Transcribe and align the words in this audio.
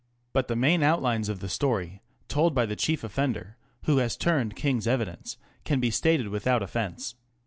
But 0.33 0.47
the 0.47 0.55
main 0.55 0.81
outlines 0.81 1.29
of 1.29 1.41
the 1.41 1.47
story, 1.47 2.01
told 2.27 2.55
by 2.55 2.65
the 2.65 2.75
chief 2.75 3.03
offender, 3.03 3.55
who 3.83 3.97
has 3.97 4.17
turned 4.17 4.55
King's 4.55 4.87
evidence, 4.87 5.37
can 5.63 5.79
be 5.79 5.91
stated 5.91 6.29
without 6.29 6.63
offence. 6.63 7.13